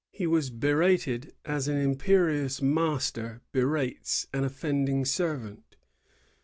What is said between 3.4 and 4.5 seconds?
berates an